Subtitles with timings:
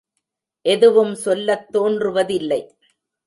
[0.65, 2.61] எதுவும் சொல்லத் தோன்றுவதில்லை.